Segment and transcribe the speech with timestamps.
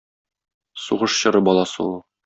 [0.87, 1.99] Сугыш чоры баласы ул.